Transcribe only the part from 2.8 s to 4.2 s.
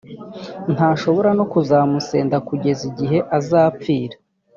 igihe azapfira.